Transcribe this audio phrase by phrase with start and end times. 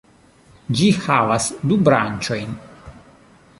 [0.79, 2.59] Ĝi havas du branĉojn.